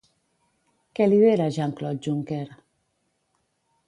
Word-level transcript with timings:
Què 0.99 1.05
lidera 1.11 1.49
Jean-Claude 1.57 2.01
Juncker? 2.07 2.41